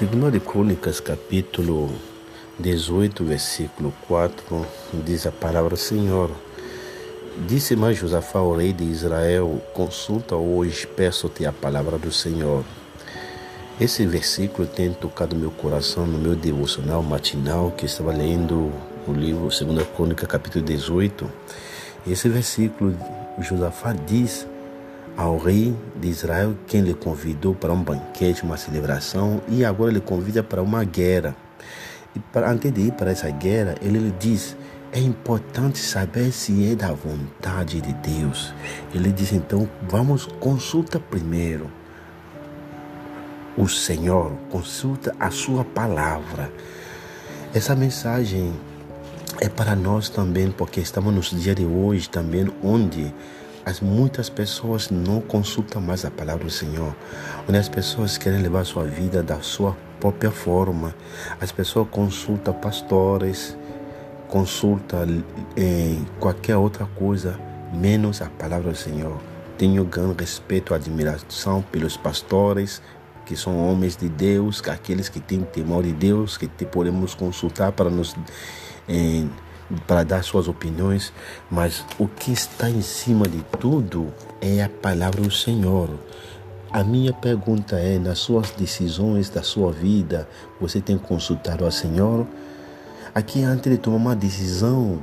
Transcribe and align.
Segunda 0.00 0.30
de 0.30 0.40
Crônicas, 0.40 0.98
capítulo 0.98 1.90
18, 2.58 3.22
versículo 3.22 3.92
4, 4.08 4.66
diz 5.04 5.26
a 5.26 5.30
palavra 5.30 5.68
do 5.68 5.76
Senhor. 5.76 6.30
Disse 7.46 7.76
mais 7.76 7.98
Josafá, 7.98 8.40
o 8.40 8.56
rei 8.56 8.72
de 8.72 8.82
Israel, 8.82 9.60
consulta 9.74 10.34
hoje, 10.34 10.86
peço-te 10.86 11.44
a 11.44 11.52
palavra 11.52 11.98
do 11.98 12.10
Senhor. 12.10 12.64
Esse 13.78 14.06
versículo 14.06 14.66
tem 14.66 14.90
tocado 14.90 15.36
meu 15.36 15.50
coração 15.50 16.06
no 16.06 16.16
meu 16.16 16.34
devocional 16.34 17.02
matinal, 17.02 17.70
que 17.70 17.84
estava 17.84 18.10
lendo 18.10 18.72
o 19.06 19.12
livro 19.12 19.50
Segunda 19.50 19.84
Crônica, 19.84 20.26
capítulo 20.26 20.64
18. 20.64 21.30
Esse 22.06 22.26
versículo, 22.26 22.96
Josafá 23.38 23.92
diz 23.92 24.46
ao 25.20 25.36
rei 25.36 25.76
de 26.00 26.08
Israel, 26.08 26.56
quem 26.66 26.80
lhe 26.80 26.94
convidou 26.94 27.54
para 27.54 27.70
um 27.70 27.82
banquete, 27.82 28.42
uma 28.42 28.56
celebração, 28.56 29.42
e 29.48 29.66
agora 29.66 29.90
ele 29.90 30.00
convida 30.00 30.42
para 30.42 30.62
uma 30.62 30.82
guerra. 30.82 31.36
E 32.16 32.18
para, 32.18 32.50
antes 32.50 32.72
de 32.72 32.80
ir 32.86 32.92
para 32.92 33.10
essa 33.10 33.28
guerra, 33.28 33.74
ele 33.82 33.98
lhe 33.98 34.14
diz: 34.18 34.56
é 34.90 34.98
importante 34.98 35.78
saber 35.78 36.32
se 36.32 36.72
é 36.72 36.74
da 36.74 36.92
vontade 36.92 37.82
de 37.82 37.92
Deus. 37.92 38.54
Ele 38.94 39.12
diz 39.12 39.30
então: 39.34 39.68
vamos, 39.82 40.24
consulta 40.24 40.98
primeiro 40.98 41.70
o 43.58 43.68
Senhor, 43.68 44.32
consulta 44.48 45.14
a 45.20 45.30
Sua 45.30 45.66
palavra. 45.66 46.50
Essa 47.52 47.76
mensagem 47.76 48.54
é 49.38 49.50
para 49.50 49.76
nós 49.76 50.08
também, 50.08 50.50
porque 50.50 50.80
estamos 50.80 51.12
nos 51.12 51.28
dias 51.28 51.56
de 51.56 51.66
hoje 51.66 52.08
também, 52.08 52.50
onde 52.62 53.12
as 53.64 53.80
muitas 53.80 54.28
pessoas 54.28 54.90
não 54.90 55.20
consultam 55.20 55.82
mais 55.82 56.04
a 56.04 56.10
palavra 56.10 56.44
do 56.44 56.50
Senhor, 56.50 56.94
onde 57.48 57.58
as 57.58 57.68
pessoas 57.68 58.16
querem 58.16 58.40
levar 58.40 58.60
a 58.60 58.64
sua 58.64 58.84
vida 58.84 59.22
da 59.22 59.40
sua 59.40 59.76
própria 59.98 60.30
forma. 60.30 60.94
As 61.40 61.52
pessoas 61.52 61.88
consultam 61.90 62.54
pastores, 62.54 63.56
consultam 64.28 65.04
em 65.04 65.24
eh, 65.56 65.98
qualquer 66.18 66.56
outra 66.56 66.86
coisa, 66.86 67.38
menos 67.72 68.22
a 68.22 68.30
palavra 68.30 68.70
do 68.70 68.76
Senhor. 68.76 69.20
Tenho 69.58 69.84
grande 69.84 70.14
respeito 70.20 70.72
e 70.72 70.74
admiração 70.74 71.62
pelos 71.70 71.96
pastores, 71.96 72.80
que 73.26 73.36
são 73.36 73.58
homens 73.68 73.94
de 73.94 74.08
Deus, 74.08 74.62
aqueles 74.66 75.08
que 75.08 75.20
têm 75.20 75.42
temor 75.42 75.82
de 75.82 75.92
Deus, 75.92 76.38
que 76.38 76.48
podemos 76.64 77.14
consultar 77.14 77.72
para 77.72 77.90
nos. 77.90 78.16
Eh, 78.88 79.26
para 79.86 80.04
dar 80.04 80.24
suas 80.24 80.48
opiniões, 80.48 81.12
mas 81.50 81.84
o 81.98 82.08
que 82.08 82.32
está 82.32 82.68
em 82.68 82.82
cima 82.82 83.28
de 83.28 83.42
tudo 83.58 84.12
é 84.40 84.62
a 84.62 84.68
palavra 84.68 85.22
do 85.22 85.30
Senhor. 85.30 85.90
A 86.72 86.84
minha 86.84 87.12
pergunta 87.12 87.76
é: 87.76 87.98
nas 87.98 88.18
suas 88.18 88.50
decisões 88.50 89.28
da 89.28 89.42
sua 89.42 89.72
vida, 89.72 90.28
você 90.60 90.80
tem 90.80 90.96
consultado 90.96 91.64
ao 91.64 91.70
Senhor? 91.70 92.26
Aqui, 93.14 93.42
antes 93.42 93.70
de 93.70 93.78
tomar 93.78 93.96
uma 93.96 94.16
decisão, 94.16 95.00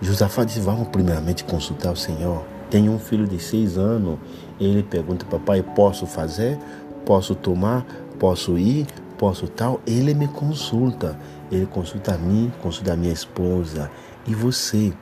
Josafá 0.00 0.44
disse: 0.44 0.60
Vamos 0.60 0.88
primeiramente 0.88 1.44
consultar 1.44 1.92
o 1.92 1.96
Senhor. 1.96 2.44
Tem 2.70 2.88
um 2.88 2.98
filho 2.98 3.26
de 3.26 3.40
seis 3.40 3.76
anos, 3.76 4.18
ele 4.60 4.82
pergunta: 4.82 5.26
Papai, 5.26 5.62
posso 5.62 6.06
fazer? 6.06 6.58
Posso 7.04 7.34
tomar? 7.34 7.84
Posso 8.18 8.56
ir? 8.58 8.86
Posso 9.18 9.48
tal? 9.48 9.80
Ele 9.86 10.14
me 10.14 10.28
consulta. 10.28 11.18
Ele 11.50 11.66
consulta 11.66 12.14
a 12.14 12.18
mim, 12.18 12.52
consulta 12.62 12.92
a 12.92 12.96
minha 12.96 13.12
esposa 13.12 13.90
e 14.26 14.34
você. 14.34 14.92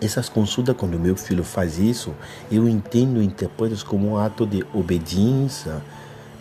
Essas 0.00 0.28
consultas, 0.28 0.76
quando 0.76 0.98
meu 0.98 1.16
filho 1.16 1.42
faz 1.42 1.78
isso, 1.78 2.14
eu 2.50 2.68
entendo 2.68 3.20
e 3.20 3.24
interpreto 3.24 3.84
como 3.84 4.10
um 4.10 4.16
ato 4.16 4.46
de 4.46 4.64
obediência 4.72 5.82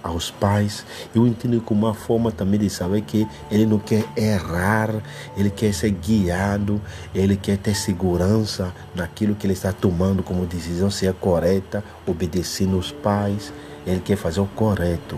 aos 0.03 0.31
pais. 0.31 0.85
Eu 1.13 1.27
entendo 1.27 1.59
como 1.61 1.85
uma 1.85 1.93
forma 1.93 2.31
também 2.31 2.59
de 2.59 2.69
saber 2.69 3.01
que 3.01 3.27
ele 3.51 3.65
não 3.65 3.79
quer 3.79 4.05
errar, 4.15 5.01
ele 5.35 5.49
quer 5.49 5.73
ser 5.73 5.91
guiado, 5.91 6.81
ele 7.13 7.35
quer 7.35 7.57
ter 7.57 7.75
segurança 7.75 8.73
naquilo 8.95 9.35
que 9.35 9.45
ele 9.45 9.53
está 9.53 9.71
tomando 9.71 10.23
como 10.23 10.45
decisão, 10.45 10.89
se 10.89 11.07
é 11.07 11.13
correta, 11.13 11.83
obedecendo 12.05 12.77
os 12.77 12.91
pais. 12.91 13.51
Ele 13.85 14.01
quer 14.01 14.17
fazer 14.17 14.41
o 14.41 14.45
correto. 14.47 15.17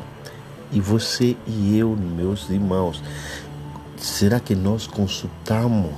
E 0.71 0.79
você 0.79 1.35
e 1.47 1.77
eu, 1.77 1.95
meus 1.95 2.49
irmãos, 2.49 3.01
Será 3.99 4.39
que 4.39 4.55
nós 4.55 4.87
consultamos 4.87 5.91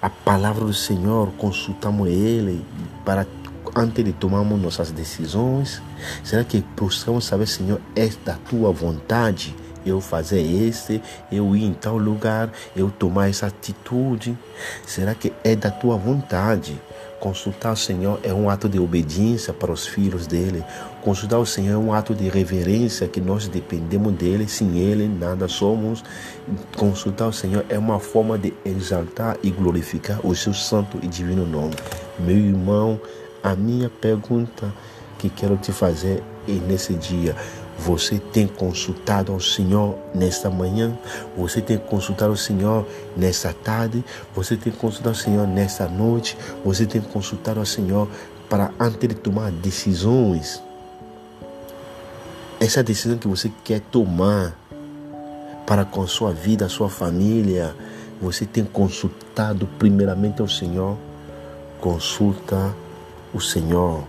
a 0.00 0.08
palavra 0.08 0.64
do 0.64 0.72
Senhor, 0.72 1.32
consultamos 1.32 2.08
Ele 2.08 2.64
para 3.04 3.26
antes 3.74 4.04
de 4.04 4.12
tomarmos 4.12 4.60
nossas 4.60 4.92
decisões? 4.92 5.82
Será 6.22 6.44
que 6.44 6.64
buscamos 6.76 7.24
saber, 7.24 7.48
Senhor, 7.48 7.80
é 7.96 8.08
da 8.24 8.34
tua 8.48 8.70
vontade? 8.70 9.56
Eu 9.84 10.00
fazer 10.00 10.40
esse, 10.40 11.02
eu 11.30 11.54
ir 11.56 11.64
em 11.64 11.74
tal 11.74 11.96
lugar, 11.96 12.50
eu 12.76 12.90
tomar 12.90 13.28
essa 13.28 13.46
atitude? 13.46 14.36
Será 14.86 15.14
que 15.14 15.32
é 15.44 15.54
da 15.56 15.70
tua 15.70 15.96
vontade? 15.96 16.80
Consultar 17.20 17.74
o 17.74 17.76
Senhor 17.76 18.18
é 18.22 18.32
um 18.32 18.48
ato 18.48 18.66
de 18.66 18.78
obediência 18.78 19.52
para 19.52 19.70
os 19.70 19.86
filhos 19.86 20.26
dele. 20.26 20.64
Consultar 21.02 21.38
o 21.38 21.44
Senhor 21.44 21.74
é 21.74 21.76
um 21.76 21.92
ato 21.92 22.14
de 22.14 22.26
reverência 22.30 23.06
que 23.06 23.20
nós 23.20 23.46
dependemos 23.46 24.14
dele. 24.14 24.48
Sem 24.48 24.78
ele, 24.78 25.06
nada 25.06 25.46
somos. 25.46 26.02
Consultar 26.78 27.28
o 27.28 27.32
Senhor 27.32 27.66
é 27.68 27.78
uma 27.78 28.00
forma 28.00 28.38
de 28.38 28.54
exaltar 28.64 29.36
e 29.42 29.50
glorificar 29.50 30.26
o 30.26 30.34
seu 30.34 30.54
santo 30.54 30.98
e 31.02 31.06
divino 31.06 31.44
nome. 31.44 31.74
Meu 32.18 32.38
irmão, 32.38 32.98
a 33.42 33.54
minha 33.54 33.90
pergunta 33.90 34.72
que 35.18 35.28
quero 35.28 35.58
te 35.58 35.72
fazer 35.72 36.22
é 36.48 36.52
nesse 36.52 36.94
dia. 36.94 37.36
Você 37.82 38.18
tem 38.18 38.46
consultado 38.46 39.32
ao 39.32 39.40
Senhor 39.40 39.96
nesta 40.14 40.50
manhã? 40.50 40.96
Você 41.34 41.62
tem 41.62 41.78
consultado 41.78 42.30
ao 42.30 42.36
Senhor 42.36 42.86
nesta 43.16 43.54
tarde? 43.54 44.04
Você 44.34 44.54
tem 44.54 44.70
consultado 44.70 45.08
ao 45.08 45.14
Senhor 45.14 45.46
nesta 45.46 45.88
noite? 45.88 46.36
Você 46.62 46.84
tem 46.84 47.00
consultado 47.00 47.58
ao 47.58 47.64
Senhor 47.64 48.06
para 48.50 48.70
antes 48.78 49.08
de 49.08 49.14
tomar 49.14 49.50
decisões? 49.50 50.62
Essa 52.60 52.82
decisão 52.82 53.16
que 53.16 53.26
você 53.26 53.50
quer 53.64 53.80
tomar 53.80 54.54
para 55.66 55.86
com 55.86 56.02
a 56.02 56.06
sua 56.06 56.32
vida, 56.32 56.66
a 56.66 56.68
sua 56.68 56.90
família, 56.90 57.74
você 58.20 58.44
tem 58.44 58.62
consultado 58.62 59.66
primeiramente 59.78 60.42
ao 60.42 60.48
Senhor? 60.48 60.98
Consulta 61.80 62.76
o 63.32 63.40
Senhor. 63.40 64.04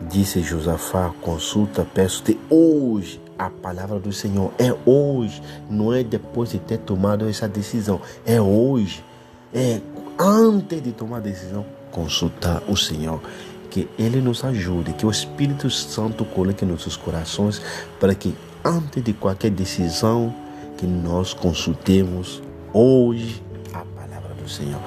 Disse 0.00 0.42
Josafá: 0.42 1.12
Consulta, 1.20 1.86
peço-te 1.94 2.38
hoje 2.48 3.20
a 3.38 3.50
palavra 3.50 3.98
do 3.98 4.12
Senhor. 4.12 4.52
É 4.58 4.74
hoje, 4.88 5.42
não 5.68 5.92
é 5.92 6.02
depois 6.02 6.50
de 6.50 6.58
ter 6.58 6.78
tomado 6.78 7.28
essa 7.28 7.46
decisão. 7.46 8.00
É 8.24 8.40
hoje, 8.40 9.04
é 9.52 9.80
antes 10.18 10.82
de 10.82 10.92
tomar 10.92 11.18
a 11.18 11.20
decisão. 11.20 11.66
Consultar 11.90 12.62
o 12.68 12.76
Senhor. 12.76 13.20
Que 13.70 13.88
Ele 13.98 14.20
nos 14.20 14.42
ajude, 14.42 14.92
que 14.94 15.06
o 15.06 15.10
Espírito 15.10 15.70
Santo 15.70 16.24
coloque 16.24 16.64
nossos 16.64 16.96
corações 16.96 17.62
para 18.00 18.14
que 18.14 18.34
antes 18.64 19.02
de 19.02 19.12
qualquer 19.12 19.50
decisão 19.50 20.34
que 20.76 20.86
nós 20.86 21.32
consultemos 21.32 22.42
hoje 22.72 23.42
a 23.72 23.84
palavra 23.84 24.34
do 24.34 24.48
Senhor. 24.48 24.80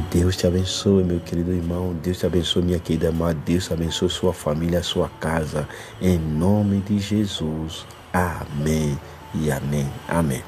Deus 0.00 0.36
te 0.36 0.46
abençoe, 0.46 1.04
meu 1.04 1.20
querido 1.20 1.52
irmão. 1.52 1.94
Deus 2.02 2.18
te 2.18 2.26
abençoe, 2.26 2.62
minha 2.62 2.78
querida 2.78 3.06
irmã. 3.06 3.34
Deus 3.44 3.66
te 3.66 3.72
abençoe 3.72 4.08
sua 4.08 4.32
família, 4.32 4.82
sua 4.82 5.08
casa. 5.20 5.68
Em 6.00 6.18
nome 6.18 6.80
de 6.80 6.98
Jesus. 6.98 7.84
Amém 8.12 8.98
e 9.34 9.50
amém. 9.50 9.88
Amém. 10.08 10.42